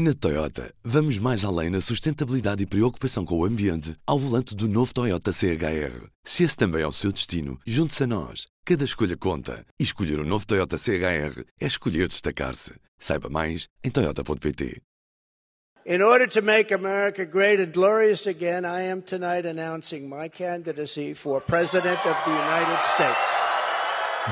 Na 0.00 0.14
Toyota, 0.14 0.72
vamos 0.84 1.18
mais 1.18 1.44
além 1.44 1.70
na 1.70 1.80
sustentabilidade 1.80 2.62
e 2.62 2.66
preocupação 2.66 3.24
com 3.24 3.36
o 3.36 3.44
ambiente 3.44 3.96
ao 4.06 4.16
volante 4.16 4.54
do 4.54 4.68
novo 4.68 4.94
Toyota 4.94 5.32
CHR. 5.32 6.06
Se 6.22 6.44
esse 6.44 6.56
também 6.56 6.82
é 6.82 6.86
o 6.86 6.92
seu 6.92 7.10
destino, 7.10 7.58
junte-se 7.66 8.04
a 8.04 8.06
nós. 8.06 8.46
Cada 8.64 8.84
escolha 8.84 9.16
conta. 9.16 9.66
E 9.76 9.82
escolher 9.82 10.20
o 10.20 10.22
um 10.22 10.24
novo 10.24 10.46
Toyota 10.46 10.78
CHR 10.78 11.42
é 11.60 11.66
escolher 11.66 12.06
destacar-se. 12.06 12.74
Saiba 12.96 13.28
mais 13.28 13.66
em 13.82 13.90
Toyota.pt. 13.90 14.80
In 15.84 16.00
order 16.00 16.28
to 16.28 16.42
make 16.42 16.72
America 16.72 17.24
great 17.24 17.60
and 17.60 17.72
glorious 17.72 18.28
again, 18.28 18.64
I 18.64 18.88
am 18.88 19.02
tonight 19.02 19.48
announcing 19.48 20.08
my 20.08 20.28
candidacy 20.28 21.12
for 21.12 21.40
President 21.40 21.98
of 22.06 22.16
the 22.24 22.30
United 22.30 22.84
States. 22.84 23.32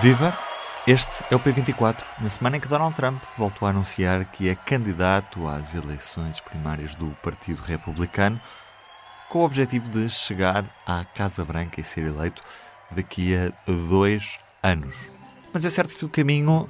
Viva! 0.01 0.56
Este 0.87 1.25
é 1.33 1.35
o 1.35 1.41
P24, 1.41 2.05
na 2.21 2.29
semana 2.29 2.59
em 2.59 2.61
que 2.61 2.69
Donald 2.69 2.95
Trump 2.95 3.21
voltou 3.37 3.67
a 3.67 3.73
anunciar 3.73 4.25
que 4.27 4.49
é 4.49 4.55
candidato 4.55 5.45
às 5.49 5.75
eleições 5.75 6.39
primárias 6.39 6.95
do 6.95 7.11
Partido 7.25 7.61
Republicano, 7.61 8.41
com 9.29 9.41
o 9.41 9.45
objetivo 9.45 9.89
de 9.89 10.09
chegar 10.09 10.65
à 10.87 11.05
Casa 11.05 11.45
Branca 11.45 11.81
e 11.81 11.85
ser 11.85 12.03
eleito 12.03 12.41
daqui 12.89 13.35
a 13.35 13.53
dois 13.89 14.39
anos. 14.63 15.11
Mas 15.53 15.65
é 15.65 15.71
certo 15.71 15.97
que 15.97 16.05
o 16.05 16.09
caminho 16.09 16.69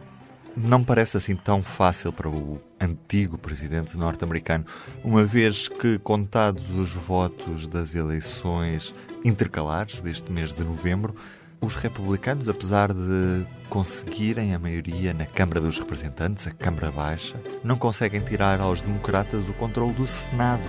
não 0.56 0.82
parece 0.82 1.18
assim 1.18 1.36
tão 1.36 1.62
fácil 1.62 2.10
para 2.10 2.30
o 2.30 2.58
antigo 2.80 3.36
presidente 3.36 3.98
norte-americano, 3.98 4.64
uma 5.04 5.24
vez 5.24 5.68
que, 5.68 5.98
contados 5.98 6.70
os 6.70 6.94
votos 6.94 7.68
das 7.68 7.94
eleições 7.94 8.94
intercalares 9.22 10.00
deste 10.00 10.32
mês 10.32 10.54
de 10.54 10.64
novembro, 10.64 11.14
os 11.60 11.74
republicanos, 11.74 12.48
apesar 12.48 12.92
de 12.92 13.46
conseguirem 13.68 14.54
a 14.54 14.58
maioria 14.58 15.12
na 15.12 15.26
Câmara 15.26 15.60
dos 15.60 15.78
Representantes, 15.78 16.46
a 16.46 16.50
Câmara 16.50 16.90
Baixa, 16.90 17.40
não 17.64 17.76
conseguem 17.76 18.20
tirar 18.20 18.60
aos 18.60 18.82
democratas 18.82 19.48
o 19.48 19.52
controle 19.54 19.92
do 19.94 20.06
Senado, 20.06 20.62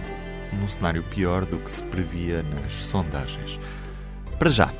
num 0.54 0.68
cenário 0.68 1.04
pior 1.04 1.46
do 1.46 1.60
que 1.60 1.70
se 1.70 1.84
previa 1.84 2.44
nas 2.44 2.74
sondagens. 2.74 3.60
Para 4.40 4.49
já, 4.49 4.74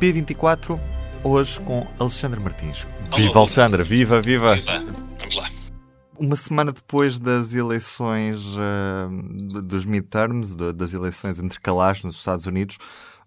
P24, 0.00 0.78
hoje 1.22 1.60
com 1.60 1.86
Alexandre 1.98 2.40
Martins. 2.40 2.86
Viva 3.16 3.38
Alexandre, 3.38 3.82
viva, 3.82 4.20
viva! 4.20 4.56
Viva! 4.56 4.84
Vamos 5.18 5.34
lá. 5.36 5.48
Uma 6.18 6.36
semana 6.36 6.72
depois 6.72 7.18
das 7.18 7.54
eleições 7.54 8.56
uh, 8.56 9.62
dos 9.62 9.84
midterms, 9.84 10.56
das 10.56 10.94
eleições 10.94 11.40
intercalares 11.40 12.04
nos 12.04 12.16
Estados 12.16 12.46
Unidos, 12.46 12.78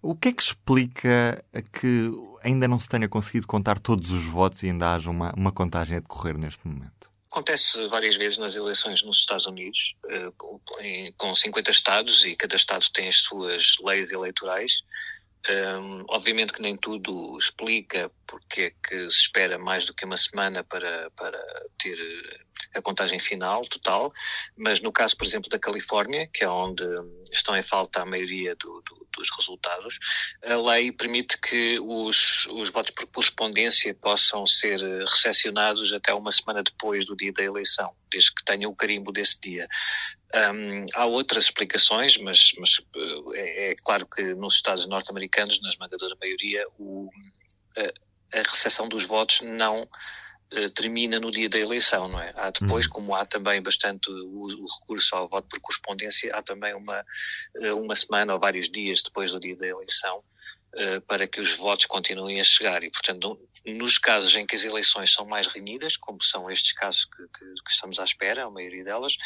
o 0.06 0.16
que 0.16 0.30
é 0.30 0.32
que 0.32 0.44
explica 0.44 1.44
que 1.74 2.12
ainda 2.44 2.68
não 2.68 2.78
se 2.78 2.88
tenha 2.88 3.10
conseguido 3.10 3.48
contar 3.48 3.80
todos 3.80 4.12
os 4.12 4.26
votos 4.26 4.62
e 4.62 4.68
ainda 4.68 4.94
haja 4.94 5.10
uma, 5.10 5.34
uma 5.36 5.52
contagem 5.52 5.98
a 5.98 6.00
decorrer 6.00 6.38
neste 6.38 6.68
momento? 6.68 7.12
Acontece 7.32 7.88
várias 7.88 8.16
vezes 8.16 8.38
nas 8.38 8.56
eleições 8.56 9.02
nos 9.02 9.18
Estados 9.18 9.48
Unidos, 9.48 9.96
eh, 10.08 10.32
com 11.18 11.36
50 11.36 11.72
estados 11.72 12.24
e 12.24 12.36
cada 12.36 12.56
estado 12.56 12.86
tem 12.94 13.08
as 13.08 13.18
suas 13.18 13.78
leis 13.84 14.12
eleitorais. 14.12 14.84
Um, 15.50 16.06
obviamente 16.10 16.54
que 16.54 16.62
nem 16.62 16.78
tudo 16.78 17.38
explica 17.38 18.12
porque 18.28 18.62
é 18.62 18.70
que 18.88 19.10
se 19.10 19.22
espera 19.22 19.58
mais 19.58 19.86
do 19.86 19.94
que 19.94 20.06
uma 20.06 20.18
semana 20.18 20.64
para, 20.64 21.10
para 21.12 21.40
ter 21.78 21.98
a 22.74 22.82
contagem 22.82 23.20
final, 23.20 23.62
total, 23.62 24.12
mas 24.58 24.82
no 24.82 24.92
caso, 24.92 25.16
por 25.16 25.26
exemplo, 25.26 25.50
da 25.50 25.60
Califórnia, 25.60 26.28
que 26.28 26.44
é 26.44 26.50
onde 26.50 26.84
estão 27.32 27.56
em 27.56 27.62
falta 27.62 28.02
a 28.02 28.06
maioria 28.06 28.56
do, 28.56 28.82
do, 28.82 29.08
dos 29.16 29.30
resultados, 29.38 29.98
a 30.44 30.56
lei 30.56 30.92
permite 30.92 31.38
que 31.40 31.80
os, 31.80 32.46
os 32.48 32.70
votos 32.70 32.92
por 32.92 33.08
correspondência 33.08 33.94
possam 33.94 34.46
ser 34.46 34.80
recepcionados 35.06 35.94
até 35.94 36.14
uma 36.14 36.32
semana 36.32 36.62
depois 36.62 37.06
do 37.06 37.16
dia 37.16 37.32
da 37.32 37.44
eleição, 37.44 37.96
desde 38.12 38.34
que 38.34 38.44
tenham 38.44 38.72
o 38.72 38.76
carimbo 38.76 39.12
desse 39.12 39.40
dia. 39.40 39.68
Um, 40.54 40.86
há 40.96 41.06
outras 41.06 41.46
explicações, 41.46 42.18
mas, 42.18 42.52
mas 42.60 42.82
é, 43.36 43.70
é, 43.70 43.76
claro 43.86 44.06
que 44.06 44.22
nos 44.36 44.56
Estados 44.56 44.86
norte-americanos, 44.86 45.62
na 45.62 45.70
esmagadora 45.70 46.16
maioria, 46.22 46.66
o, 46.78 47.10
a, 48.34 48.38
recepção 48.38 48.88
dos 48.88 49.06
votos 49.06 49.42
não 49.42 49.84
uh, 49.84 50.70
termina 50.72 51.20
no 51.20 51.32
dia 51.32 51.50
da 51.50 51.58
eleição, 51.58 52.08
não 52.08 52.20
é? 52.20 52.34
Há 52.36 52.52
depois, 52.52 52.86
uhum. 52.86 52.92
como 52.92 53.16
há 53.16 53.26
também 53.26 53.62
bastante 53.62 54.10
o, 54.10 54.46
o, 54.46 54.66
recurso 54.80 55.16
ao 55.16 55.28
voto 55.28 55.48
por 55.50 55.60
correspondência, 55.60 56.30
há 56.34 56.42
também 56.42 56.74
uma, 56.74 57.06
uma 57.76 57.96
semana 57.96 58.34
ou 58.34 58.40
vários 58.40 58.70
dias 58.70 59.02
depois 59.02 59.32
do 59.32 59.40
dia 59.40 59.56
da 59.56 59.68
eleição 59.68 60.18
uh, 60.18 61.02
para 61.08 61.28
que 61.28 61.42
os 61.42 61.56
votos 61.56 61.86
continuem 61.86 62.40
a 62.40 62.44
chegar 62.44 62.84
e, 62.84 62.90
portanto, 62.90 63.40
nos 63.66 63.98
casos 63.98 64.36
em 64.36 64.46
que 64.46 64.56
as 64.56 64.64
eleições 64.64 65.12
são 65.12 65.26
mais 65.26 65.48
renhidas, 65.48 65.98
como 65.98 66.22
são 66.22 66.50
estes 66.52 66.72
casos 66.74 67.06
que, 67.06 67.24
que, 67.24 67.46
que 67.64 67.72
estamos 67.72 68.00
à 68.00 68.04
espera, 68.04 68.46
a 68.46 68.52
maioria 68.52 68.84
delas, 68.84 69.18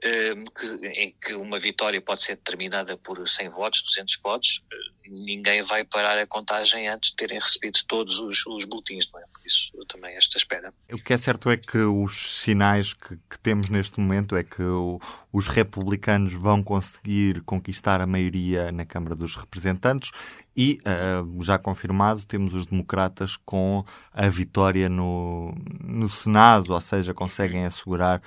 que, 0.00 0.86
em 0.88 1.12
que 1.12 1.34
uma 1.34 1.58
vitória 1.58 2.00
pode 2.00 2.22
ser 2.22 2.36
determinada 2.36 2.96
por 2.96 3.26
100 3.26 3.48
votos, 3.48 3.82
200 3.82 4.16
votos, 4.22 4.64
eh, 4.72 4.76
ninguém 5.08 5.62
vai 5.62 5.84
parar 5.84 6.18
a 6.18 6.26
contagem 6.26 6.88
antes 6.88 7.10
de 7.10 7.16
terem 7.16 7.38
recebido 7.38 7.78
todos 7.86 8.18
os, 8.18 8.46
os 8.46 8.64
boletins, 8.64 9.10
não 9.12 9.20
é? 9.20 9.24
Por 9.32 9.46
isso, 9.46 9.70
eu 9.74 9.84
também 9.86 10.16
esta 10.16 10.36
espera. 10.38 10.72
O 10.92 10.98
que 10.98 11.12
é 11.12 11.18
certo 11.18 11.50
é 11.50 11.56
que 11.56 11.78
os 11.78 12.40
sinais 12.40 12.92
que, 12.92 13.16
que 13.30 13.38
temos 13.38 13.68
neste 13.68 14.00
momento 14.00 14.36
é 14.36 14.42
que 14.42 14.62
o, 14.62 15.00
os 15.32 15.48
republicanos 15.48 16.32
vão 16.32 16.62
conseguir 16.62 17.42
conquistar 17.42 18.00
a 18.00 18.06
maioria 18.06 18.72
na 18.72 18.84
Câmara 18.84 19.14
dos 19.14 19.36
Representantes 19.36 20.10
e, 20.56 20.80
uh, 20.86 21.42
já 21.42 21.58
confirmado, 21.58 22.24
temos 22.24 22.54
os 22.54 22.64
democratas 22.64 23.36
com 23.36 23.84
a 24.14 24.26
vitória 24.30 24.88
no, 24.88 25.54
no 25.84 26.08
Senado, 26.08 26.72
ou 26.72 26.80
seja, 26.80 27.12
conseguem 27.12 27.66
assegurar 27.66 28.22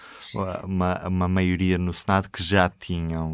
uma, 0.63 1.07
uma 1.07 1.28
maioria 1.28 1.79
no 1.79 1.91
Senado 1.91 2.29
que 2.29 2.44
já 2.44 2.69
tinham 2.69 3.25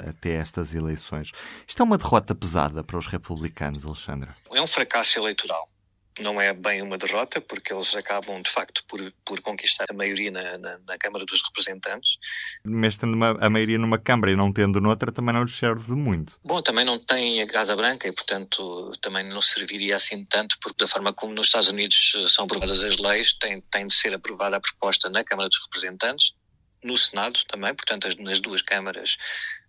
até 0.00 0.32
estas 0.32 0.74
eleições. 0.74 1.30
Isto 1.68 1.82
é 1.82 1.84
uma 1.84 1.96
derrota 1.96 2.34
pesada 2.34 2.81
para 2.82 2.98
os 2.98 3.06
republicanos, 3.06 3.84
Alexandra? 3.84 4.34
É 4.52 4.60
um 4.60 4.66
fracasso 4.66 5.18
eleitoral 5.18 5.72
não 6.20 6.40
é 6.40 6.52
bem 6.52 6.82
uma 6.82 6.98
derrota, 6.98 7.40
porque 7.40 7.72
eles 7.72 7.94
acabam, 7.94 8.42
de 8.42 8.50
facto, 8.50 8.84
por, 8.86 9.00
por 9.24 9.40
conquistar 9.40 9.86
a 9.88 9.94
maioria 9.94 10.30
na, 10.30 10.58
na, 10.58 10.78
na 10.86 10.98
Câmara 10.98 11.24
dos 11.24 11.42
Representantes. 11.42 12.18
Mas 12.64 12.98
tendo 12.98 13.14
uma, 13.14 13.30
a 13.40 13.48
maioria 13.48 13.78
numa 13.78 13.98
Câmara 13.98 14.32
e 14.32 14.36
não 14.36 14.52
tendo 14.52 14.80
noutra, 14.80 15.10
também 15.10 15.34
não 15.34 15.42
lhes 15.42 15.56
serve 15.56 15.86
de 15.86 15.94
muito. 15.94 16.38
Bom, 16.44 16.60
também 16.60 16.84
não 16.84 16.98
tem 16.98 17.40
a 17.40 17.46
Casa 17.46 17.74
Branca 17.74 18.06
e, 18.06 18.12
portanto, 18.12 18.90
também 19.00 19.26
não 19.28 19.40
serviria 19.40 19.96
assim 19.96 20.24
tanto, 20.24 20.56
porque 20.60 20.84
da 20.84 20.88
forma 20.88 21.12
como 21.12 21.32
nos 21.32 21.46
Estados 21.46 21.68
Unidos 21.68 22.12
eh, 22.16 22.28
são 22.28 22.44
aprovadas 22.44 22.82
as 22.82 22.98
leis, 22.98 23.32
tem, 23.38 23.60
tem 23.70 23.86
de 23.86 23.94
ser 23.94 24.14
aprovada 24.14 24.56
a 24.56 24.60
proposta 24.60 25.08
na 25.08 25.24
Câmara 25.24 25.48
dos 25.48 25.60
Representantes 25.64 26.34
no 26.82 26.96
Senado 26.96 27.40
também, 27.48 27.74
portanto, 27.74 28.08
nas 28.20 28.40
duas 28.40 28.62
câmaras 28.62 29.16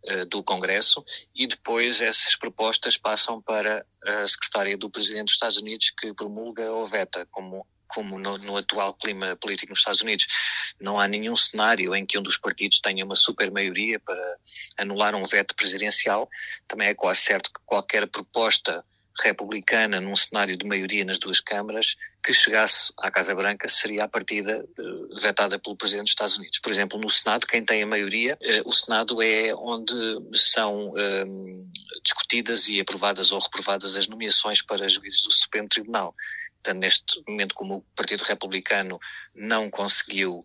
uh, 0.06 0.26
do 0.26 0.44
Congresso, 0.44 1.04
e 1.36 1.48
depois 1.48 2.02
essas 2.02 2.36
propostas 2.36 2.98
passam 2.98 3.42
para 3.42 3.86
a 4.04 4.28
secretária 4.28 4.78
do 4.78 4.90
Presidente 4.90 5.26
dos 5.26 5.34
Estados 5.34 5.58
Unidos, 5.58 5.92
que 5.92 6.14
promulga 6.14 6.72
ou 6.72 6.86
veta, 6.86 7.28
como 7.32 7.66
como 7.94 8.18
no, 8.18 8.38
no, 8.40 8.58
atual 8.58 8.94
clima 8.96 9.36
político 9.36 9.72
nos 9.72 9.80
Estados 9.80 10.02
Unidos, 10.02 10.26
não 10.80 11.00
há 11.00 11.08
nenhum 11.08 11.36
cenário 11.36 11.96
em 11.96 12.06
que 12.06 12.18
um 12.18 12.24
dos 12.24 12.38
partidos 12.38 12.80
tenha 12.80 13.06
uma 13.06 13.14
super 13.14 13.52
maioria 13.52 14.00
para 14.00 14.38
anular 14.78 15.14
um 15.14 15.24
veto 15.24 15.56
presidencial, 15.56 16.28
também 16.68 16.88
é 16.88 16.96
quase 16.96 17.22
certo 17.22 17.52
que 17.54 17.60
qualquer 17.66 18.08
proposta 18.08 18.84
republicana 19.22 20.00
num 20.02 20.16
cenário 20.16 20.58
de 20.58 20.66
maioria 20.66 21.06
nas 21.06 21.20
duas 21.20 21.40
câmaras 21.40 21.96
que 22.24 22.34
chegasse 22.34 22.92
à 23.00 23.12
Casa 23.12 23.36
Branca 23.36 23.68
seria 23.68 24.06
a 24.06 24.08
partida 24.08 24.64
uh, 24.80 25.20
vetada 25.20 25.60
pelo 25.60 25.76
Presidente 25.76 26.06
dos 26.06 26.12
Estados 26.12 26.38
Unidos. 26.38 26.60
Por 26.60 26.72
exemplo, 26.72 27.00
no 27.00 27.10
Senado, 27.10 27.46
quem 27.46 27.64
tem 27.64 27.84
a 27.84 27.88
maioria, 27.88 28.38
uh, 28.42 28.68
o 28.68 28.72
Senado 28.72 29.22
é 29.22 29.54
onde 29.54 29.94
são 30.34 30.90
uh, 30.90 31.56
discutidas 32.04 32.68
e 32.70 32.80
aprovadas 32.80 33.32
ou 33.32 33.40
reprovadas 33.40 33.96
as 33.96 34.08
nomeações 34.08 34.62
para 34.62 34.90
juízes 34.90 35.24
do 35.24 35.32
Supremo 35.32 35.68
Tribunal. 35.68 36.16
Portanto, 36.64 36.80
neste 36.80 37.24
momento, 37.28 37.54
como 37.56 37.76
o 37.78 37.86
Partido 37.96 38.24
Republicano 38.24 39.00
não 39.36 39.70
conseguiu 39.70 40.40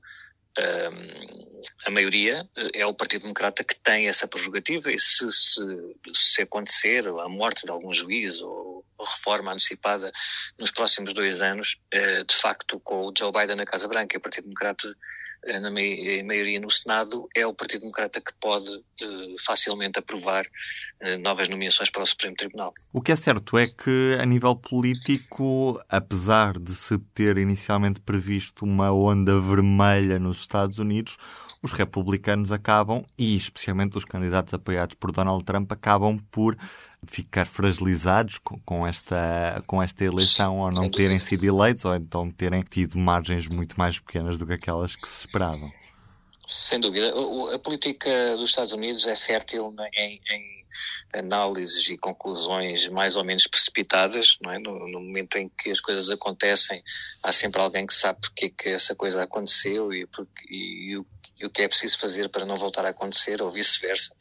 a 1.87 1.91
maioria 1.91 2.49
é 2.75 2.87
o 2.87 2.95
Partido 2.95 3.23
Democrata 3.23 3.65
que 3.65 3.75
tem 3.75 4.09
essa 4.09 4.27
prerrogativa 4.27 4.91
e 4.91 4.99
se, 4.99 5.31
se, 5.31 5.97
se 6.13 6.43
acontecer 6.43 7.07
a 7.07 7.29
morte 7.29 7.65
de 7.65 7.71
algum 7.71 7.93
juiz 7.93 8.41
ou, 8.41 8.85
reforma 9.01 9.53
antecipada 9.53 10.11
nos 10.59 10.71
próximos 10.71 11.13
dois 11.13 11.41
anos, 11.41 11.81
eh, 11.93 12.25
de 12.25 12.35
facto 12.35 12.81
com 12.81 13.07
o 13.07 13.13
Joe 13.17 13.31
Biden 13.33 13.57
na 13.57 13.65
Casa 13.65 13.87
Branca 13.87 14.17
e 14.17 14.19
o 14.19 14.21
Partido 14.21 14.45
Democrata 14.45 14.89
eh, 14.89 14.95
na 15.61 15.71
maioria 15.71 16.61
no 16.61 16.71
Senado, 16.71 17.29
é 17.35 17.47
o 17.47 17.55
Partido 17.55 17.81
Democrata 17.81 18.21
que 18.21 18.33
pode 18.41 18.69
eh, 19.01 19.35
facilmente 19.45 19.99
aprovar 19.99 20.45
novas 21.21 21.49
nomeações 21.49 21.91
para 21.91 22.03
o 22.03 22.07
Supremo 22.07 22.37
Tribunal. 22.37 22.73
O 22.93 23.01
que 23.01 23.13
é 23.13 23.17
certo 23.17 23.57
é 23.57 23.67
que, 23.67 24.17
a 24.21 24.27
nível 24.27 24.55
político, 24.57 25.81
apesar 25.89 26.59
de 26.59 26.75
se 26.75 26.99
ter 27.15 27.39
inicialmente 27.39 28.01
previsto 28.01 28.65
uma 28.65 28.93
onda 28.93 29.41
vermelha 29.41 30.19
nos 30.19 30.39
Estados 30.39 30.79
Unidos, 30.79 31.17
os 31.63 31.73
republicanos 31.73 32.53
acabam, 32.53 33.05
e 33.17 33.35
especialmente 33.37 33.97
os 33.97 34.05
candidatos 34.05 34.55
apoiados 34.55 34.95
por 34.95 35.13
Donald 35.13 35.45
Trump, 35.45 35.71
acabam 35.73 36.19
por 36.31 36.57
ficar 37.07 37.47
fragilizados 37.47 38.39
com, 38.39 38.59
com, 38.61 38.87
esta, 38.87 39.63
com 39.67 39.83
esta 39.83 40.05
eleição 40.05 40.59
ou 40.59 40.71
não 40.71 40.91
terem 40.91 41.21
sido 41.21 41.45
eleitos 41.45 41.85
ou 41.85 41.95
então 41.95 42.31
terem 42.31 42.63
tido 42.63 42.99
margens 42.99 43.49
muito 43.49 43.79
mais 43.79 43.99
pequenas 43.99 44.39
do 44.39 44.47
que 44.47 44.55
aquelas 44.55 44.97
que 44.97 45.09
se 45.09 45.27
esperavam. 45.27 45.73
Sem 46.51 46.81
dúvida. 46.81 47.13
A 47.55 47.59
política 47.59 48.35
dos 48.39 48.49
Estados 48.49 48.73
Unidos 48.73 49.07
é 49.07 49.15
fértil 49.15 49.71
em, 49.95 50.19
em 50.31 50.67
análises 51.13 51.91
e 51.91 51.97
conclusões 51.99 52.89
mais 52.89 53.17
ou 53.17 53.25
menos 53.25 53.47
precipitadas, 53.47 54.39
é? 54.47 54.59
No, 54.59 54.89
no, 54.89 54.99
momento 54.99 55.37
em 55.37 55.51
que 55.51 55.69
as 55.69 55.79
coisas 55.79 56.09
acontecem, 56.09 56.83
há 57.23 57.33
sempre 57.33 57.61
alguém 57.61 57.87
que 57.87 57.93
sabe 57.93 58.19
porque 58.23 58.49
que 58.49 58.71
essa 58.71 58.95
coisa 58.95 59.25
aconteceu 59.25 59.93
e, 59.93 60.07
porque, 60.07 60.47
e, 60.49 60.93
e 60.93 60.97
o 60.97 61.07
e 61.39 61.47
o 61.47 61.51
que 61.51 61.63
é 61.63 61.69
preciso 61.69 61.99
fazer 61.99 62.29
para 62.29 62.45
não 62.45 62.57
voltar 62.57 62.85
a 62.85 62.91
acontecer 62.91 63.41
ou 63.41 63.51
vice-versa. 63.51 64.15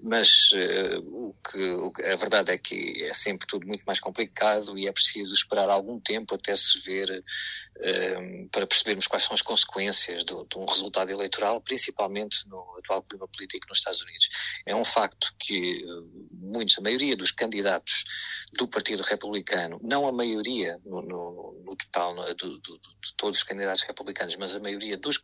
Mas 0.00 0.50
uh, 0.52 1.00
o, 1.00 1.34
que, 1.34 1.58
o 1.58 1.92
a 2.12 2.16
verdade 2.16 2.52
é 2.52 2.58
que 2.58 3.02
é 3.04 3.12
sempre 3.12 3.46
tudo 3.46 3.66
muito 3.66 3.84
mais 3.84 3.98
complicado 3.98 4.78
e 4.78 4.86
é 4.86 4.92
preciso 4.92 5.32
esperar 5.32 5.68
algum 5.70 5.98
tempo 5.98 6.34
até 6.34 6.54
se 6.54 6.78
ver 6.80 7.10
uh, 7.10 8.48
para 8.50 8.66
percebermos 8.66 9.06
quais 9.06 9.24
são 9.24 9.34
as 9.34 9.42
consequências 9.42 10.24
do, 10.24 10.46
de 10.46 10.58
um 10.58 10.66
resultado 10.66 11.10
eleitoral, 11.10 11.60
principalmente 11.60 12.46
no 12.46 12.76
atual 12.78 13.02
clima 13.02 13.26
político 13.28 13.66
nos 13.68 13.78
Estados 13.78 14.02
Unidos. 14.02 14.28
É 14.66 14.74
um 14.74 14.84
facto 14.84 15.34
que 15.38 15.84
uh, 15.84 16.26
muitos, 16.34 16.78
a 16.78 16.82
maioria 16.82 17.16
dos 17.16 17.30
candidatos 17.30 18.04
do 18.52 18.68
Partido 18.68 19.02
Republicano, 19.02 19.80
não 19.82 20.06
a 20.06 20.12
maioria 20.12 20.78
no, 20.84 21.02
no, 21.02 21.62
no 21.64 21.76
total 21.76 22.14
no, 22.14 22.24
do, 22.34 22.58
do, 22.58 22.78
de 22.78 23.14
todos 23.16 23.38
os 23.38 23.42
candidatos 23.42 23.82
republicanos, 23.82 24.36
mas 24.36 24.54
a 24.54 24.60
maioria 24.60 24.96
dos 24.96 25.18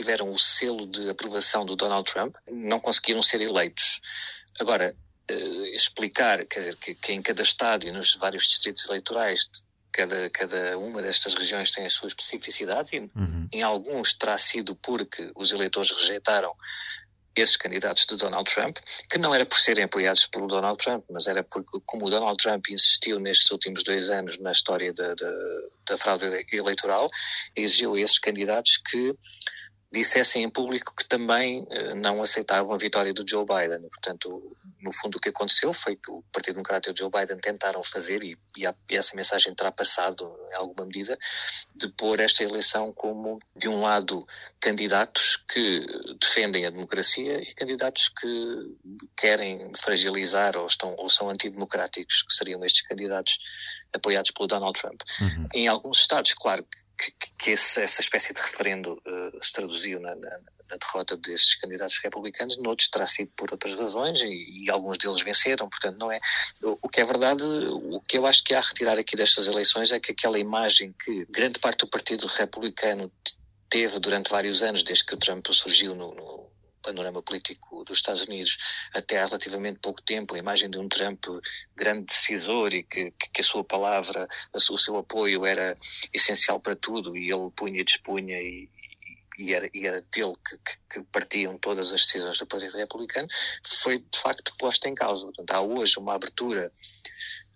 tiveram 0.00 0.30
o 0.32 0.38
selo 0.38 0.86
de 0.86 1.10
aprovação 1.10 1.64
do 1.66 1.76
Donald 1.76 2.10
Trump 2.10 2.34
não 2.50 2.80
conseguiram 2.80 3.20
ser 3.20 3.42
eleitos. 3.42 4.00
Agora, 4.58 4.96
uh, 5.30 5.64
explicar, 5.66 6.44
quer 6.46 6.60
dizer, 6.60 6.76
que, 6.76 6.94
que, 6.94 7.12
em 7.12 7.20
cada 7.20 7.42
estádio, 7.42 7.92
nos 7.92 8.14
vários 8.14 8.48
distritos 8.48 8.86
eleitorais, 8.88 9.46
cada, 9.92 10.30
cada 10.30 10.78
uma 10.78 11.02
destas 11.02 11.34
regiões 11.34 11.70
tem 11.70 11.84
as 11.84 11.92
suas 11.92 12.12
especificidades 12.12 12.92
e 12.92 12.98
uhum. 12.98 13.46
em 13.52 13.62
alguns 13.62 14.14
terá 14.14 14.38
sido 14.38 14.74
porque 14.74 15.30
os 15.36 15.52
eleitores 15.52 15.90
rejeitaram 15.90 16.54
esses 17.36 17.56
candidatos 17.56 18.06
de 18.06 18.16
Donald 18.16 18.52
Trump, 18.52 18.78
que 19.08 19.18
não 19.18 19.34
era 19.34 19.46
por 19.46 19.58
serem 19.58 19.84
apoiados 19.84 20.26
pelo 20.26 20.46
Donald 20.46 20.78
Trump, 20.82 21.04
mas 21.10 21.26
era 21.26 21.44
porque, 21.44 21.78
como 21.84 22.06
o 22.06 22.10
Donald 22.10 22.36
Trump 22.36 22.68
insistiu 22.68 23.20
nestes 23.20 23.50
últimos 23.50 23.82
dois 23.82 24.10
anos 24.10 24.38
na 24.38 24.50
história 24.50 24.92
da, 24.92 25.14
da, 25.14 25.32
da 25.88 25.96
fraude 25.96 26.46
eleitoral, 26.52 27.08
exigiu 27.54 27.94
a 27.94 28.00
esses 28.00 28.18
candidatos 28.18 28.78
que 28.78 29.14
dissessem 29.92 30.44
em 30.44 30.48
público 30.48 30.94
que 30.96 31.06
também 31.06 31.62
uh, 31.62 31.94
não 31.96 32.22
aceitavam 32.22 32.72
a 32.72 32.78
vitória 32.78 33.12
do 33.12 33.28
Joe 33.28 33.44
Biden. 33.44 33.88
Portanto, 33.88 34.56
no 34.80 34.92
fundo, 34.92 35.16
o 35.16 35.20
que 35.20 35.28
aconteceu 35.28 35.72
foi 35.72 35.96
que 35.96 36.10
o 36.10 36.22
Partido 36.32 36.54
Democrata 36.54 36.88
e 36.88 36.92
o 36.92 36.96
Joe 36.96 37.10
Biden 37.10 37.38
tentaram 37.38 37.82
fazer, 37.82 38.22
e, 38.22 38.38
e, 38.56 38.96
essa 38.96 39.14
mensagem 39.14 39.54
terá 39.54 39.70
passado 39.70 40.32
em 40.52 40.56
alguma 40.56 40.86
medida, 40.86 41.18
de 41.74 41.88
pôr 41.88 42.20
esta 42.20 42.42
eleição 42.42 42.92
como, 42.92 43.38
de 43.54 43.68
um 43.68 43.80
lado, 43.80 44.26
candidatos 44.60 45.36
que 45.36 45.84
defendem 46.20 46.66
a 46.66 46.70
democracia 46.70 47.42
e 47.42 47.54
candidatos 47.54 48.08
que 48.08 48.76
querem 49.16 49.72
fragilizar 49.76 50.56
ou, 50.56 50.66
estão, 50.66 50.94
ou 50.96 51.10
são 51.10 51.28
antidemocráticos, 51.28 52.22
que 52.22 52.32
seriam 52.32 52.64
estes 52.64 52.82
candidatos 52.82 53.38
apoiados 53.92 54.30
pelo 54.30 54.46
Donald 54.46 54.80
Trump. 54.80 55.00
Uhum. 55.20 55.48
Em 55.52 55.68
alguns 55.68 56.00
estados, 56.00 56.32
claro 56.34 56.66
que, 56.96 57.30
que 57.38 57.50
essa 57.50 57.82
espécie 57.82 58.32
de 58.32 58.40
referendo 58.40 59.00
se 59.40 59.52
traduziu 59.52 60.00
na, 60.00 60.14
na, 60.14 60.30
na, 60.30 60.76
derrota 60.76 61.16
destes 61.16 61.56
candidatos 61.56 61.98
republicanos, 61.98 62.62
noutros 62.62 62.88
terá 62.88 63.06
sido 63.06 63.30
por 63.36 63.50
outras 63.50 63.74
razões 63.74 64.20
e, 64.20 64.64
e, 64.64 64.70
alguns 64.70 64.98
deles 64.98 65.22
venceram, 65.22 65.68
portanto 65.68 65.98
não 65.98 66.12
é. 66.12 66.20
O, 66.62 66.78
o, 66.82 66.88
que 66.88 67.00
é 67.00 67.04
verdade, 67.04 67.42
o 67.42 68.00
que 68.00 68.18
eu 68.18 68.26
acho 68.26 68.42
que 68.44 68.54
há 68.54 68.58
a 68.58 68.62
retirar 68.62 68.98
aqui 68.98 69.16
destas 69.16 69.48
eleições 69.48 69.90
é 69.92 69.98
que 70.00 70.12
aquela 70.12 70.38
imagem 70.38 70.94
que 71.04 71.26
grande 71.30 71.58
parte 71.58 71.80
do 71.80 71.88
Partido 71.88 72.26
Republicano 72.26 73.10
teve 73.68 73.98
durante 73.98 74.30
vários 74.30 74.62
anos, 74.62 74.82
desde 74.82 75.04
que 75.04 75.14
o 75.14 75.18
Trump 75.18 75.46
surgiu 75.52 75.94
no, 75.94 76.14
no 76.14 76.50
panorama 76.82 77.22
político 77.22 77.84
dos 77.84 77.98
Estados 77.98 78.24
Unidos 78.24 78.56
até 78.94 79.20
há 79.20 79.26
relativamente 79.26 79.78
pouco 79.80 80.02
tempo, 80.02 80.34
a 80.34 80.38
imagem 80.38 80.70
de 80.70 80.78
um 80.78 80.88
Trump 80.88 81.24
grande 81.76 82.06
decisor 82.06 82.72
e 82.74 82.82
que, 82.82 83.12
que 83.32 83.40
a 83.40 83.44
sua 83.44 83.62
palavra, 83.62 84.26
o 84.52 84.78
seu 84.78 84.96
apoio 84.96 85.46
era 85.46 85.76
essencial 86.12 86.60
para 86.60 86.76
tudo 86.76 87.16
e 87.16 87.30
ele 87.30 87.50
punha 87.54 87.80
e 87.80 87.84
dispunha 87.84 88.40
e, 88.40 88.68
e 89.40 89.54
era, 89.54 89.70
e 89.72 89.86
era 89.86 90.02
dele 90.12 90.34
que, 90.46 90.58
que, 90.58 90.78
que, 90.90 91.06
partiam 91.10 91.56
todas 91.58 91.92
as 91.92 92.04
decisões 92.04 92.38
do 92.38 92.46
Partido 92.46 92.76
Republicano, 92.76 93.26
foi 93.66 93.98
de 93.98 94.18
facto 94.18 94.54
posta 94.58 94.88
em 94.88 94.94
causa. 94.94 95.24
Portanto, 95.24 95.50
há 95.52 95.60
hoje 95.62 95.98
uma 95.98 96.14
abertura 96.14 96.70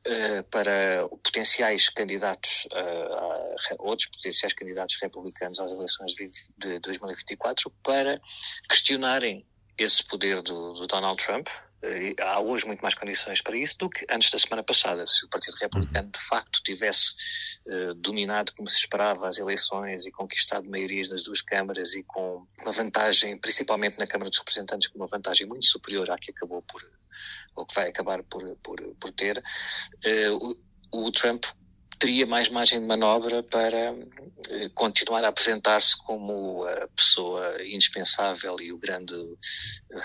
uh, 0.06 0.42
para 0.50 1.06
potenciais 1.22 1.90
candidatos, 1.90 2.66
uh, 2.72 3.76
outros 3.81 4.08
potenciais 4.08 4.54
candidatos 4.54 4.96
republicanos 5.00 5.60
às 5.60 5.72
eleições 5.72 6.12
de, 6.12 6.31
de 6.56 6.78
2024 6.78 7.70
para 7.82 8.19
questionarem 8.69 9.46
esse 9.76 10.02
poder 10.04 10.40
do, 10.40 10.72
do 10.72 10.86
Donald 10.86 11.22
Trump, 11.22 11.48
há 12.20 12.40
hoje 12.40 12.66
muito 12.66 12.81
mais 12.81 12.94
condições 12.94 13.40
para 13.40 13.56
isso 13.56 13.76
do 13.78 13.88
que 13.88 14.06
antes 14.10 14.31
da 14.31 14.38
semana 14.38 14.62
passada. 14.62 15.06
Se 15.06 15.25
o 15.25 15.28
Partido 15.28 15.54
Republicano 15.54 16.10
de 16.10 16.19
facto 16.19 16.62
tivesse 16.62 17.14
uh, 17.66 17.94
dominado 17.94 18.52
como 18.56 18.69
se 18.69 18.78
esperava 18.78 19.28
as 19.28 19.38
eleições 19.38 20.06
e 20.06 20.10
conquistado 20.10 20.70
maiorias 20.70 21.08
nas 21.08 21.22
duas 21.22 21.40
câmaras 21.40 21.94
e 21.94 22.02
com 22.02 22.46
uma 22.62 22.72
vantagem, 22.72 23.36
principalmente 23.38 23.98
na 23.98 24.06
Câmara 24.06 24.31
dos 24.31 24.38
Representantes, 24.38 24.88
com 24.88 24.98
uma 24.98 25.06
vantagem 25.06 25.46
muito 25.46 25.66
superior 25.66 26.10
à 26.10 26.19
que 26.19 26.31
acabou 26.31 26.62
por, 26.62 26.82
ou 27.56 27.66
que 27.66 27.75
vai 27.75 27.88
acabar 27.88 28.22
por, 28.22 28.42
por, 28.56 28.81
por 29.00 29.10
ter, 29.12 29.38
uh, 29.38 30.56
o, 30.92 31.06
o 31.06 31.10
Trump 31.10 31.44
teria 31.99 32.26
mais 32.26 32.49
margem 32.49 32.81
de 32.81 32.87
manobra 32.87 33.43
para 33.43 33.94
eh, 34.50 34.69
continuar 34.75 35.25
a 35.25 35.29
apresentar-se 35.29 35.96
como 35.96 36.64
a 36.64 36.88
pessoa 36.94 37.43
indispensável 37.64 38.56
e 38.61 38.73
o 38.73 38.79
grande 38.79 39.14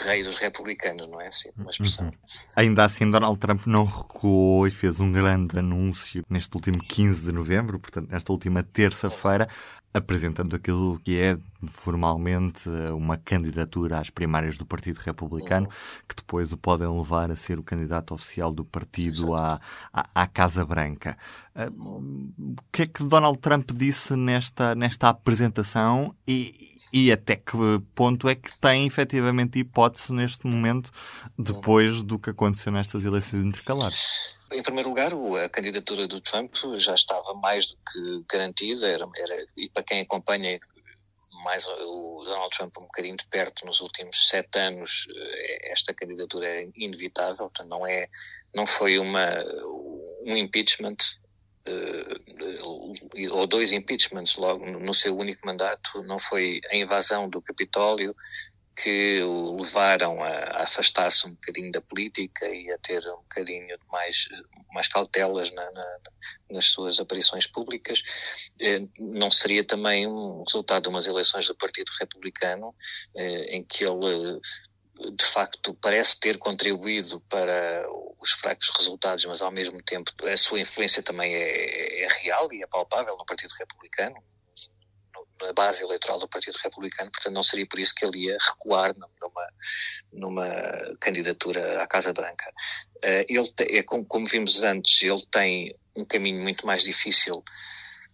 rei 0.05 0.23
dos 0.23 0.35
republicanos, 0.35 1.07
não 1.09 1.19
é 1.19 1.27
assim 1.27 1.49
uma 1.57 1.71
expressão. 1.71 2.05
Uhum. 2.05 2.11
Ainda 2.55 2.85
assim, 2.85 3.09
Donald 3.09 3.39
Trump 3.39 3.65
não 3.65 3.85
recuou 3.85 4.67
e 4.67 4.71
fez 4.71 4.99
um 4.99 5.11
grande 5.11 5.59
anúncio 5.59 6.23
neste 6.29 6.55
último 6.55 6.79
15 6.79 7.25
de 7.25 7.31
novembro, 7.31 7.79
portanto, 7.79 8.09
nesta 8.09 8.31
última 8.31 8.63
terça-feira, 8.63 9.47
apresentando 9.93 10.55
aquilo 10.55 10.99
que 11.03 11.19
é 11.19 11.37
formalmente 11.67 12.69
uma 12.93 13.17
candidatura 13.17 13.99
às 13.99 14.09
primárias 14.09 14.57
do 14.57 14.65
Partido 14.65 14.97
Republicano, 14.97 15.65
uhum. 15.65 16.03
que 16.07 16.15
depois 16.15 16.53
o 16.53 16.57
podem 16.57 16.87
levar 16.87 17.31
a 17.31 17.35
ser 17.35 17.59
o 17.59 17.63
candidato 17.63 18.13
oficial 18.13 18.53
do 18.53 18.63
partido 18.63 19.33
à, 19.33 19.59
à, 19.91 20.23
à, 20.23 20.27
Casa 20.27 20.63
Branca. 20.63 21.17
Uh, 21.55 22.31
o 22.37 22.55
que 22.71 22.83
é 22.83 22.87
que 22.87 23.03
Donald 23.03 23.39
Trump 23.39 23.71
disse 23.73 24.15
nesta, 24.15 24.75
nesta 24.75 25.09
apresentação 25.09 26.15
e, 26.27 26.77
e 26.93 27.11
até 27.11 27.35
que 27.35 27.57
ponto 27.93 28.29
é 28.29 28.35
que 28.35 28.57
tem 28.59 28.85
efetivamente 28.85 29.59
hipótese 29.59 30.13
neste 30.13 30.45
momento, 30.47 30.91
depois 31.37 32.03
do 32.03 32.17
que 32.19 32.29
aconteceu 32.29 32.71
nestas 32.71 33.05
eleições 33.05 33.43
intercalares? 33.43 34.38
Em 34.51 34.63
primeiro 34.63 34.89
lugar, 34.89 35.11
a 35.43 35.49
candidatura 35.49 36.07
do 36.07 36.19
Trump 36.19 36.55
já 36.75 36.93
estava 36.93 37.33
mais 37.35 37.65
do 37.67 37.77
que 37.77 38.23
garantida, 38.31 38.87
era, 38.87 39.07
era, 39.15 39.45
e 39.55 39.69
para 39.69 39.83
quem 39.83 40.01
acompanha 40.01 40.59
mais 41.43 41.67
o 41.67 42.23
Donald 42.25 42.49
Trump 42.55 42.75
um 42.77 42.83
bocadinho 42.83 43.15
de 43.15 43.25
perto 43.27 43.65
nos 43.65 43.79
últimos 43.79 44.27
sete 44.27 44.57
anos, 44.59 45.07
eh, 45.15 45.71
esta 45.71 45.93
candidatura 45.93 46.47
é 46.47 46.67
inevitável, 46.75 47.45
portanto 47.45 47.69
não 47.69 47.85
é, 47.87 48.07
não 48.53 48.65
foi 48.65 48.99
uma, 48.99 49.43
um 50.25 50.35
impeachment 50.35 50.97
uh, 51.67 53.31
ou 53.31 53.47
dois 53.47 53.71
impeachments 53.71 54.35
logo 54.35 54.65
no 54.65 54.93
seu 54.93 55.17
único 55.17 55.45
mandato, 55.45 56.03
não 56.03 56.19
foi 56.19 56.59
a 56.71 56.75
invasão 56.75 57.29
do 57.29 57.41
Capitólio 57.41 58.15
que 58.81 59.21
o 59.23 59.57
levaram 59.57 60.23
a, 60.23 60.61
afastar-se 60.63 61.27
um 61.27 61.31
bocadinho 61.31 61.71
da 61.71 61.81
política 61.81 62.47
e 62.47 62.71
a 62.71 62.77
ter 62.77 63.05
um 63.07 63.17
bocadinho 63.17 63.67
de 63.67 63.87
mais, 63.91 64.27
mais 64.71 64.87
cautelas 64.87 65.51
na, 65.51 65.71
na, 65.71 65.99
nas 66.51 66.65
suas 66.65 66.99
aparições 66.99 67.45
públicas, 67.45 68.01
eh, 68.59 68.81
não 68.97 69.29
seria 69.29 69.63
também 69.63 70.07
um 70.07 70.43
resultado 70.45 70.83
de 70.83 70.89
umas 70.89 71.07
eleições 71.07 71.47
do 71.47 71.55
Partido 71.55 71.91
Republicano 71.99 72.73
eh, 73.15 73.57
em 73.57 73.63
que 73.63 73.83
ele 73.83 74.39
de 75.15 75.23
facto 75.23 75.73
parece 75.75 76.19
ter 76.19 76.37
contribuído 76.37 77.21
para 77.21 77.85
os 78.19 78.31
fracos 78.31 78.69
resultados, 78.77 79.23
mas 79.25 79.41
ao 79.41 79.51
mesmo 79.51 79.81
tempo 79.81 80.11
a 80.25 80.35
sua 80.35 80.59
influência 80.59 81.01
também 81.01 81.33
é, 81.33 82.03
é 82.03 82.07
real 82.21 82.51
e 82.51 82.61
é 82.61 82.67
palpável 82.67 83.15
no 83.17 83.25
Partido 83.25 83.51
Republicano 83.57 84.21
na 85.41 85.53
base 85.53 85.83
eleitoral 85.83 86.19
do 86.19 86.27
Partido 86.27 86.57
Republicano, 86.63 87.11
portanto 87.11 87.33
não 87.33 87.43
seria 87.43 87.65
por 87.67 87.79
isso 87.79 87.93
que 87.95 88.05
ele 88.05 88.25
ia 88.25 88.37
recuar 88.39 88.95
numa, 88.97 89.47
numa 90.11 90.95
candidatura 90.99 91.81
à 91.81 91.87
Casa 91.87 92.13
Branca. 92.13 92.51
Uh, 92.97 93.25
ele 93.27 93.77
é 93.77 93.83
como, 93.83 94.05
vimos 94.25 94.63
antes, 94.63 95.01
ele 95.01 95.25
tem 95.31 95.75
um 95.95 96.05
caminho 96.05 96.41
muito 96.41 96.65
mais 96.65 96.83
difícil 96.83 97.43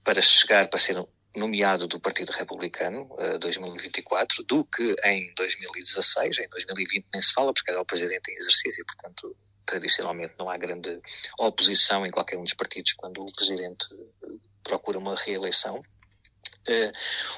para 0.03 0.21
chegar 0.21 0.67
para 0.67 0.79
ser 0.79 0.95
nomeado 1.35 1.87
do 1.87 1.99
Partido 1.99 2.31
Republicano 2.31 3.07
uh, 3.13 3.35
eh, 3.35 3.37
2024 3.37 4.43
do 4.43 4.63
que 4.63 4.95
em 5.03 5.33
2016, 5.35 6.39
em 6.39 6.47
2020 6.47 7.05
nem 7.11 7.21
se 7.21 7.33
fala 7.33 7.53
porque 7.53 7.71
era 7.71 7.81
o 7.81 7.85
presidente 7.85 8.31
em 8.31 8.35
exercício, 8.35 8.85
portanto 8.85 9.35
tradicionalmente 9.65 10.35
não 10.37 10.49
há 10.49 10.57
grande 10.57 11.01
oposição 11.39 12.05
em 12.05 12.11
qualquer 12.11 12.37
um 12.37 12.43
dos 12.43 12.53
partidos 12.53 12.93
quando 12.93 13.21
o 13.21 13.33
presidente 13.33 13.87
procura 14.63 14.97
uma 14.99 15.15
reeleição. 15.15 15.81
Uh, 16.67 16.91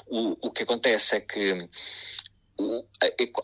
o, 0.07 0.47
o 0.47 0.51
que 0.51 0.63
acontece 0.63 1.15
é 1.17 1.19
que 1.21 1.69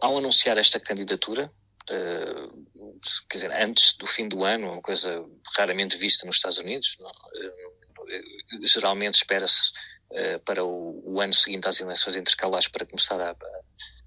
ao 0.02 0.18
anunciar 0.18 0.58
esta 0.58 0.80
candidatura, 0.80 1.52
uh, 1.90 3.00
quer 3.30 3.38
dizer, 3.38 3.52
antes 3.52 3.96
do 3.98 4.08
fim 4.08 4.28
do 4.28 4.44
ano, 4.44 4.72
uma 4.72 4.82
coisa 4.82 5.24
raramente 5.56 5.98
vista 5.98 6.26
nos 6.26 6.38
Estados 6.38 6.58
Unidos, 6.58 6.96
não, 7.00 7.10
uh, 7.10 8.66
geralmente 8.66 9.16
espera-se 9.16 9.72
uh, 10.12 10.40
para 10.46 10.64
o, 10.64 11.02
o, 11.06 11.22
ano 11.22 11.34
seguinte 11.34 11.68
às 11.68 11.80
eleições 11.80 12.16
intercalares 12.16 12.68
para 12.68 12.86
começar 12.86 13.20
a, 13.20 13.36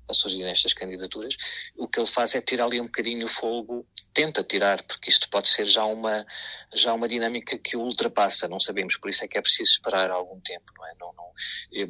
a 0.08 0.14
surgir 0.14 0.42
nestas 0.42 0.72
candidaturas, 0.72 1.36
o 1.76 1.88
que 1.88 2.00
ele 2.00 2.06
faz 2.06 2.34
é 2.34 2.40
tirar 2.40 2.64
ali 2.64 2.80
um 2.80 2.86
bocadinho 2.86 3.26
o 3.26 3.28
fogo 3.28 3.86
tenta 4.16 4.42
tirar, 4.42 4.82
porque 4.84 5.10
isto 5.10 5.28
pode 5.28 5.46
ser 5.46 5.66
já 5.66 5.84
uma, 5.84 6.26
já 6.74 6.94
uma 6.94 7.06
dinâmica 7.06 7.58
que 7.58 7.76
o 7.76 7.82
ultrapassa, 7.82 8.48
não 8.48 8.58
sabemos, 8.58 8.96
por 8.96 9.10
isso 9.10 9.22
é 9.22 9.28
que 9.28 9.36
é 9.36 9.42
preciso 9.42 9.72
esperar 9.72 10.10
algum 10.10 10.40
tempo, 10.40 10.64
não 10.74 10.86
é? 10.86 10.94
Não, 10.98 11.12
não, 11.12 11.30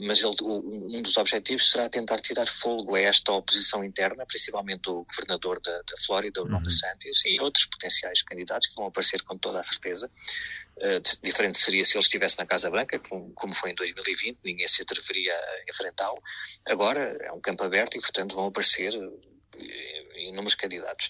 mas 0.05 0.19
ele, 0.19 0.35
um 0.43 1.03
dos 1.03 1.17
objetivos 1.19 1.71
será 1.71 1.89
tentar 1.89 2.19
tirar 2.19 2.45
folgo 2.45 2.97
a 2.97 3.01
esta 3.01 3.31
oposição 3.31 3.85
interna, 3.85 4.27
principalmente 4.27 4.91
o 4.91 5.05
governador 5.05 5.61
da, 5.61 5.71
da 5.71 5.97
Flórida, 6.05 6.43
o 6.43 6.49
Ron 6.49 6.57
uhum. 6.57 6.63
DeSantis, 6.63 7.25
e 7.25 7.39
outros 7.41 7.67
potenciais 7.67 8.23
candidatos 8.23 8.67
que 8.67 8.75
vão 8.75 8.87
aparecer 8.87 9.23
com 9.23 9.39
toda 9.39 9.61
a 9.61 9.63
certeza. 9.63 10.11
Uh, 10.79 11.01
diferente 11.23 11.57
seria 11.57 11.85
se 11.85 11.97
ele 11.97 12.03
estivesse 12.03 12.37
na 12.41 12.45
Casa 12.45 12.69
Branca, 12.69 12.99
como, 12.99 13.33
como 13.35 13.55
foi 13.55 13.71
em 13.71 13.75
2020, 13.77 14.41
ninguém 14.45 14.67
se 14.67 14.83
atreveria 14.83 15.33
a 15.33 15.71
enfrentá-lo. 15.71 16.21
Agora 16.67 17.17
é 17.21 17.31
um 17.31 17.41
campo 17.41 17.63
aberto 17.63 17.97
e, 17.97 18.01
portanto, 18.01 18.35
vão 18.35 18.47
aparecer 18.47 18.93
eh, 18.95 20.29
inúmeros 20.29 20.57
candidatos 20.57 21.09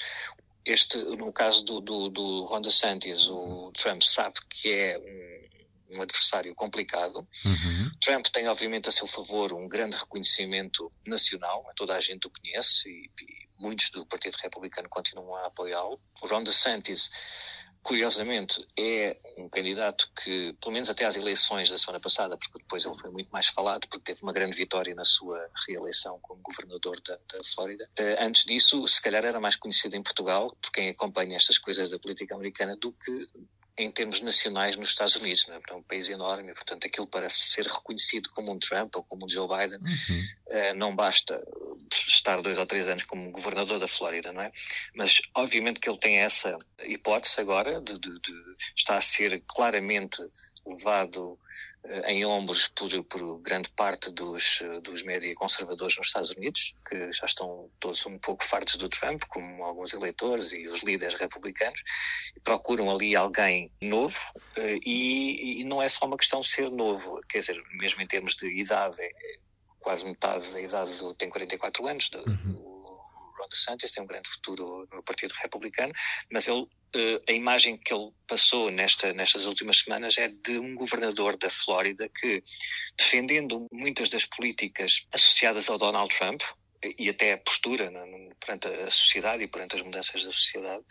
este, 0.66 0.98
no 0.98 1.32
caso 1.32 1.64
do, 1.64 1.80
do, 1.80 2.08
do 2.08 2.44
Ron 2.44 2.60
DeSantis, 2.60 3.28
o 3.28 3.70
Trump 3.72 4.02
sabe 4.02 4.34
que 4.50 4.68
é 4.68 4.98
um, 4.98 5.96
um 5.96 6.02
adversário 6.02 6.52
complicado. 6.56 7.26
Uhum. 7.44 7.90
Trump 8.00 8.26
tem, 8.26 8.48
obviamente, 8.48 8.88
a 8.88 8.92
seu 8.92 9.06
favor 9.06 9.52
um 9.52 9.68
grande 9.68 9.96
reconhecimento 9.96 10.92
nacional, 11.06 11.64
toda 11.76 11.94
a 11.94 12.00
gente 12.00 12.26
o 12.26 12.30
conhece 12.30 12.88
e, 12.88 13.10
e 13.22 13.48
muitos 13.58 13.90
do 13.90 14.04
Partido 14.06 14.36
Republicano 14.42 14.88
continuam 14.88 15.36
a 15.36 15.46
apoiá-lo. 15.46 16.00
O 16.20 16.26
Ron 16.26 16.42
DeSantis 16.42 17.10
curiosamente, 17.86 18.66
é 18.76 19.16
um 19.38 19.48
candidato 19.48 20.10
que, 20.20 20.52
pelo 20.60 20.72
menos 20.72 20.90
até 20.90 21.04
às 21.04 21.14
eleições 21.14 21.70
da 21.70 21.78
semana 21.78 22.00
passada, 22.00 22.36
porque 22.36 22.58
depois 22.58 22.84
ele 22.84 22.96
foi 22.96 23.10
muito 23.10 23.30
mais 23.30 23.46
falado, 23.46 23.86
porque 23.86 24.12
teve 24.12 24.24
uma 24.24 24.32
grande 24.32 24.56
vitória 24.56 24.92
na 24.92 25.04
sua 25.04 25.48
reeleição 25.68 26.18
como 26.20 26.42
governador 26.42 27.00
da, 27.06 27.14
da 27.14 27.44
Flórida. 27.54 27.88
Uh, 27.96 28.16
antes 28.18 28.44
disso, 28.44 28.84
se 28.88 29.00
calhar 29.00 29.24
era 29.24 29.38
mais 29.38 29.54
conhecido 29.54 29.94
em 29.94 30.02
Portugal, 30.02 30.50
por 30.60 30.72
quem 30.72 30.88
acompanha 30.88 31.36
estas 31.36 31.58
coisas 31.58 31.88
da 31.88 31.98
política 32.00 32.34
americana, 32.34 32.76
do 32.76 32.92
que 32.92 33.28
em 33.78 33.88
termos 33.88 34.20
nacionais 34.20 34.74
nos 34.74 34.88
Estados 34.88 35.14
Unidos. 35.14 35.46
Né? 35.46 35.60
É 35.70 35.74
um 35.74 35.82
país 35.82 36.10
enorme, 36.10 36.52
portanto, 36.54 36.88
aquilo 36.88 37.06
parece 37.06 37.38
ser 37.38 37.66
reconhecido 37.66 38.30
como 38.30 38.50
um 38.50 38.58
Trump 38.58 38.96
ou 38.96 39.04
como 39.04 39.26
um 39.26 39.28
Joe 39.28 39.46
Biden. 39.46 39.78
Uhum. 39.78 40.24
Uh, 40.48 40.74
não 40.74 40.96
basta 40.96 41.40
estar 42.26 42.42
dois 42.42 42.58
ou 42.58 42.66
três 42.66 42.88
anos 42.88 43.04
como 43.04 43.30
governador 43.30 43.78
da 43.78 43.86
Flórida, 43.86 44.32
não 44.32 44.42
é? 44.42 44.50
Mas 44.94 45.20
obviamente 45.34 45.78
que 45.78 45.88
ele 45.88 45.98
tem 45.98 46.18
essa 46.18 46.58
hipótese 46.82 47.40
agora 47.40 47.80
de, 47.80 47.98
de, 47.98 48.20
de 48.20 48.56
estar 48.76 48.96
a 48.96 49.00
ser 49.00 49.42
claramente 49.46 50.20
levado 50.66 51.38
uh, 51.84 52.06
em 52.08 52.24
ombros 52.24 52.66
por, 52.66 52.90
por 53.04 53.38
grande 53.38 53.68
parte 53.70 54.10
dos, 54.10 54.60
dos 54.82 55.04
média 55.04 55.32
conservadores 55.36 55.96
nos 55.96 56.08
Estados 56.08 56.30
Unidos, 56.30 56.74
que 56.88 57.12
já 57.12 57.26
estão 57.26 57.70
todos 57.78 58.04
um 58.06 58.18
pouco 58.18 58.44
fartos 58.44 58.74
do 58.74 58.88
Trump, 58.88 59.22
como 59.28 59.62
alguns 59.62 59.94
eleitores 59.94 60.52
e 60.52 60.66
os 60.66 60.82
líderes 60.82 61.14
republicanos, 61.14 61.80
procuram 62.42 62.90
ali 62.90 63.14
alguém 63.14 63.70
novo, 63.80 64.18
uh, 64.58 64.80
e, 64.84 65.60
e, 65.60 65.64
não 65.64 65.80
é 65.80 65.88
só 65.88 66.06
uma 66.06 66.16
questão 66.16 66.40
de 66.40 66.48
ser 66.48 66.68
novo, 66.70 67.20
quer 67.28 67.38
dizer, 67.38 67.62
mesmo 67.74 68.02
em 68.02 68.06
termos 68.06 68.34
de 68.34 68.48
idade, 68.48 68.96
quase 69.86 70.04
metade 70.04 70.52
da 70.52 70.60
idade 70.60 70.98
do, 70.98 71.14
tem 71.14 71.30
44 71.30 71.86
anos, 71.86 72.10
do, 72.10 72.18
uhum. 72.18 72.56
o 72.56 73.34
Ron 73.38 73.48
DeSantis 73.48 73.92
tem 73.92 74.02
um 74.02 74.06
grande 74.06 74.28
futuro 74.28 74.84
no 74.92 75.00
Partido 75.04 75.32
Republicano, 75.40 75.92
mas 76.28 76.48
ele, 76.48 76.62
uh, 76.62 77.22
a 77.28 77.30
imagem 77.30 77.76
que 77.76 77.94
ele 77.94 78.10
passou 78.26 78.68
nesta, 78.68 79.12
nestas 79.12 79.46
últimas 79.46 79.78
semanas 79.78 80.18
é 80.18 80.26
de 80.26 80.58
um 80.58 80.74
governador 80.74 81.36
da 81.36 81.48
Flórida 81.48 82.08
que, 82.08 82.42
defendendo 82.98 83.64
muitas 83.72 84.08
das 84.08 84.24
políticas 84.24 85.06
associadas 85.14 85.70
ao 85.70 85.78
Donald 85.78 86.12
Trump, 86.12 86.42
e 86.98 87.08
até 87.08 87.32
a 87.32 87.38
postura 87.38 87.90
perante 88.44 88.66
a 88.66 88.90
sociedade 88.90 89.44
e 89.44 89.48
perante 89.48 89.76
as 89.76 89.82
mudanças 89.82 90.22
da 90.24 90.32
sociedade, 90.32 90.84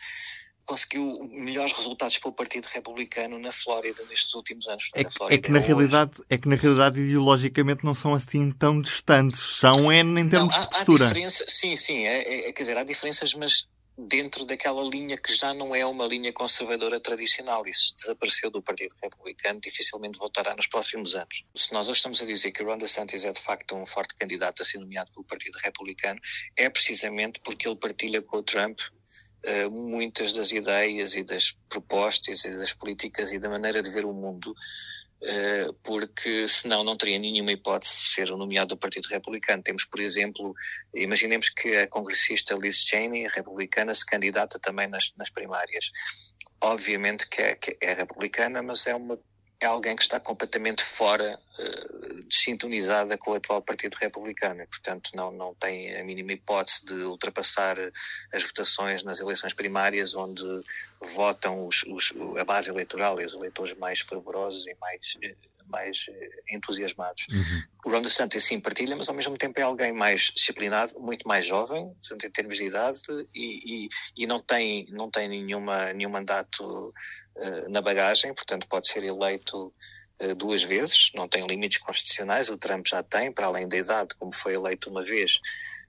conseguiu 0.66 1.28
melhores 1.32 1.72
resultados 1.72 2.18
para 2.18 2.28
o 2.28 2.32
Partido 2.32 2.66
Republicano 2.66 3.38
na 3.38 3.52
Flórida 3.52 4.02
nestes 4.08 4.34
últimos 4.34 4.66
anos. 4.66 4.90
É, 4.94 5.04
que, 5.04 5.12
é 5.30 5.38
que 5.38 5.50
na 5.50 5.60
realidade 5.60 6.12
é 6.28 6.36
que 6.36 6.48
na 6.48 6.56
realidade 6.56 7.00
ideologicamente 7.00 7.84
não 7.84 7.94
são 7.94 8.12
assim 8.12 8.50
tão 8.50 8.80
distantes, 8.80 9.40
são 9.40 9.90
é 9.90 10.00
em 10.00 10.28
termos 10.28 10.54
não, 10.54 10.60
há, 10.62 10.66
de 10.66 10.68
postura. 10.68 11.04
Há 11.06 11.30
sim, 11.30 11.76
sim, 11.76 12.04
é, 12.04 12.22
é, 12.22 12.48
é, 12.48 12.52
quer 12.52 12.62
dizer, 12.62 12.78
há 12.78 12.82
diferenças, 12.82 13.32
mas 13.34 13.68
dentro 13.98 14.44
daquela 14.44 14.82
linha 14.82 15.16
que 15.16 15.34
já 15.34 15.54
não 15.54 15.74
é 15.74 15.84
uma 15.86 16.06
linha 16.06 16.32
conservadora 16.32 17.00
tradicional. 17.00 17.66
Isso 17.66 17.94
desapareceu 17.94 18.50
do 18.50 18.62
Partido 18.62 18.94
Republicano, 19.02 19.60
dificilmente 19.60 20.18
voltará 20.18 20.54
nos 20.54 20.66
próximos 20.66 21.14
anos. 21.14 21.44
Se 21.54 21.72
nós 21.72 21.88
hoje 21.88 21.98
estamos 21.98 22.20
a 22.22 22.26
dizer 22.26 22.52
que 22.52 22.62
o 22.62 22.66
Ron 22.66 22.78
DeSantis 22.78 23.24
é 23.24 23.32
de 23.32 23.40
facto 23.40 23.74
um 23.74 23.86
forte 23.86 24.14
candidato 24.14 24.62
a 24.62 24.64
ser 24.64 24.78
nomeado 24.78 25.10
pelo 25.12 25.24
Partido 25.24 25.56
Republicano, 25.56 26.20
é 26.56 26.68
precisamente 26.68 27.40
porque 27.40 27.66
ele 27.66 27.76
partilha 27.76 28.20
com 28.20 28.38
o 28.38 28.42
Trump 28.42 28.78
uh, 28.80 29.70
muitas 29.70 30.32
das 30.32 30.52
ideias 30.52 31.14
e 31.14 31.24
das 31.24 31.52
propostas 31.68 32.44
e 32.44 32.50
das 32.56 32.72
políticas 32.72 33.32
e 33.32 33.38
da 33.38 33.48
maneira 33.48 33.82
de 33.82 33.90
ver 33.90 34.04
o 34.04 34.12
mundo 34.12 34.54
porque 35.82 36.46
senão 36.46 36.84
não 36.84 36.96
teria 36.96 37.18
nenhuma 37.18 37.52
hipótese 37.52 37.92
de 37.92 38.08
ser 38.08 38.30
nomeado 38.30 38.74
do 38.74 38.78
Partido 38.78 39.06
Republicano. 39.06 39.62
Temos, 39.62 39.84
por 39.84 40.00
exemplo, 40.00 40.54
imaginemos 40.94 41.48
que 41.48 41.76
a 41.76 41.86
congressista 41.86 42.54
Liz 42.54 42.82
Cheney, 42.82 43.26
republicana, 43.28 43.94
se 43.94 44.04
candidata 44.04 44.58
também 44.58 44.86
nas, 44.86 45.12
nas 45.16 45.30
primárias. 45.30 45.90
Obviamente 46.60 47.28
que 47.28 47.42
é, 47.42 47.54
que 47.54 47.76
é 47.80 47.92
republicana, 47.92 48.62
mas 48.62 48.86
é 48.86 48.94
uma 48.94 49.18
é 49.60 49.66
alguém 49.66 49.96
que 49.96 50.02
está 50.02 50.20
completamente 50.20 50.82
fora, 50.82 51.38
uh, 51.58 52.24
desintonizada 52.24 53.16
com 53.16 53.30
o 53.30 53.34
atual 53.34 53.62
Partido 53.62 53.94
Republicano 53.94 54.62
e, 54.62 54.66
portanto, 54.66 55.10
não, 55.14 55.30
não 55.30 55.54
tem 55.54 55.96
a 55.96 56.04
mínima 56.04 56.32
hipótese 56.32 56.84
de 56.84 56.94
ultrapassar 56.94 57.76
as 58.32 58.42
votações 58.42 59.02
nas 59.02 59.20
eleições 59.20 59.54
primárias, 59.54 60.14
onde 60.14 60.44
votam 61.14 61.66
os, 61.66 61.82
os, 61.84 62.12
a 62.38 62.44
base 62.44 62.70
eleitoral 62.70 63.20
e 63.20 63.24
os 63.24 63.34
eleitores 63.34 63.74
mais 63.74 64.00
fervorosos 64.00 64.66
e 64.66 64.74
mais 64.80 65.16
eh, 65.22 65.34
mais 65.68 66.06
eh, 66.08 66.54
entusiasmados. 66.54 67.26
Uhum. 67.30 67.62
O 67.86 67.90
Ron 67.90 68.02
DeSantis 68.02 68.44
sim 68.44 68.60
partilha, 68.60 68.96
mas 68.96 69.08
ao 69.08 69.14
mesmo 69.14 69.36
tempo 69.36 69.58
é 69.60 69.62
alguém 69.62 69.92
mais 69.92 70.30
disciplinado, 70.34 70.98
muito 70.98 71.26
mais 71.26 71.46
jovem, 71.46 71.92
em 72.12 72.30
termos 72.30 72.56
de 72.56 72.64
idade, 72.64 72.98
e, 73.34 73.86
e, 73.86 73.88
e 74.16 74.26
não 74.26 74.40
tem, 74.40 74.86
não 74.90 75.10
tem 75.10 75.28
nenhuma, 75.28 75.92
nenhum 75.92 76.10
mandato 76.10 76.92
uh, 77.36 77.70
na 77.70 77.80
bagagem, 77.80 78.34
portanto 78.34 78.66
pode 78.68 78.88
ser 78.88 79.04
eleito 79.04 79.72
uh, 80.22 80.34
duas 80.34 80.62
vezes, 80.62 81.10
não 81.14 81.28
tem 81.28 81.46
limites 81.46 81.78
constitucionais, 81.78 82.50
o 82.50 82.56
Trump 82.56 82.86
já 82.86 83.02
tem, 83.02 83.32
para 83.32 83.46
além 83.46 83.68
da 83.68 83.76
idade, 83.76 84.14
como 84.18 84.32
foi 84.32 84.54
eleito 84.54 84.90
uma 84.90 85.02
vez, 85.02 85.38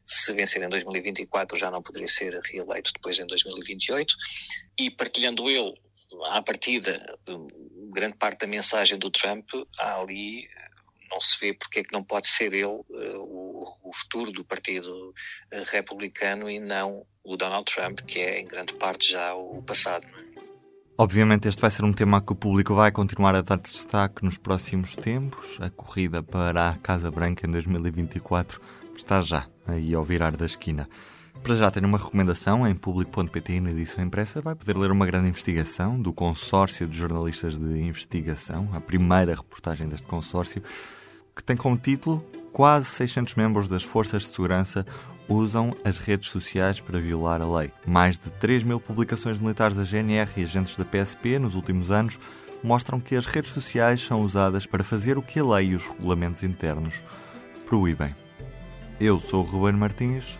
se 0.05 0.31
vencer 0.31 0.63
em 0.63 0.69
2024 0.69 1.57
já 1.57 1.69
não 1.69 1.81
poderia 1.81 2.07
ser 2.07 2.39
reeleito 2.45 2.93
depois 2.93 3.19
em 3.19 3.27
2028, 3.27 4.15
e 4.79 4.89
partilhando 4.89 5.49
ele 5.49 5.73
à 6.25 6.41
partida, 6.41 7.17
grande 7.91 8.15
parte 8.17 8.41
da 8.41 8.47
mensagem 8.47 8.97
do 8.97 9.09
Trump, 9.09 9.49
ali 9.77 10.47
não 11.09 11.21
se 11.21 11.39
vê 11.39 11.53
porque 11.53 11.79
é 11.79 11.83
que 11.83 11.93
não 11.93 12.03
pode 12.03 12.27
ser 12.27 12.53
ele 12.53 12.65
uh, 12.65 12.85
o, 13.17 13.63
o, 13.83 13.93
futuro 13.93 14.31
do 14.31 14.43
Partido 14.43 15.13
eh, 15.51 15.63
Republicano 15.71 16.49
e 16.49 16.59
não 16.59 17.05
o 17.23 17.37
Donald 17.37 17.65
Trump, 17.65 18.01
que 18.01 18.19
é 18.19 18.39
em 18.39 18.47
grande 18.47 18.73
parte 18.73 19.11
já 19.11 19.33
o 19.33 19.61
passado. 19.61 20.05
É? 20.05 20.37
Obviamente, 20.97 21.47
este 21.47 21.61
vai 21.61 21.69
ser 21.69 21.85
um 21.85 21.91
tema 21.91 22.21
que 22.21 22.33
o 22.33 22.35
público 22.35 22.73
vai 22.73 22.91
continuar 22.91 23.35
a 23.35 23.41
dar 23.41 23.57
destaque 23.57 24.23
nos 24.23 24.37
próximos 24.37 24.95
tempos. 24.95 25.57
A 25.61 25.69
corrida 25.69 26.23
para 26.23 26.69
a 26.69 26.77
Casa 26.77 27.11
Branca 27.11 27.47
em 27.47 27.51
2024 27.51 28.61
está 28.95 29.21
já 29.21 29.47
aí 29.65 29.93
ao 29.93 30.03
virar 30.03 30.35
da 30.35 30.45
esquina. 30.45 30.89
Para 31.43 31.55
já 31.55 31.71
tenho 31.71 31.87
uma 31.87 31.97
recomendação 31.97 32.67
em 32.67 32.75
público.pt 32.75 33.59
na 33.61 33.71
edição 33.71 34.03
impressa. 34.03 34.41
Vai 34.41 34.55
poder 34.55 34.77
ler 34.77 34.91
uma 34.91 35.05
grande 35.05 35.29
investigação 35.29 36.01
do 36.01 36.11
consórcio 36.11 36.87
de 36.87 36.97
jornalistas 36.97 37.57
de 37.57 37.81
investigação, 37.81 38.69
a 38.73 38.81
primeira 38.81 39.33
reportagem 39.33 39.87
deste 39.87 40.07
consórcio, 40.07 40.61
que 41.35 41.43
tem 41.43 41.55
como 41.55 41.77
título 41.77 42.25
Quase 42.57 42.87
600 42.87 43.35
membros 43.35 43.67
das 43.67 43.83
forças 43.83 44.23
de 44.23 44.29
segurança 44.29 44.83
usam 45.29 45.75
as 45.85 45.99
redes 45.99 46.29
sociais 46.29 46.79
para 46.79 46.99
violar 46.99 47.39
a 47.39 47.59
lei. 47.59 47.71
Mais 47.85 48.17
de 48.17 48.31
3 48.31 48.63
mil 48.63 48.79
publicações 48.79 49.37
militares 49.37 49.77
da 49.77 49.83
GNR 49.83 50.27
e 50.37 50.43
agentes 50.43 50.75
da 50.75 50.83
PSP 50.83 51.37
nos 51.37 51.53
últimos 51.53 51.91
anos 51.91 52.19
mostram 52.63 52.99
que 52.99 53.15
as 53.15 53.27
redes 53.27 53.51
sociais 53.51 54.01
são 54.01 54.23
usadas 54.23 54.65
para 54.65 54.83
fazer 54.83 55.19
o 55.19 55.21
que 55.21 55.39
a 55.39 55.45
lei 55.45 55.67
e 55.67 55.75
os 55.75 55.85
regulamentos 55.87 56.41
internos 56.41 57.03
proíbem. 57.67 58.15
Eu 58.99 59.19
sou 59.19 59.43
o 59.43 59.47
Ruben 59.47 59.73
Martins 59.73 60.39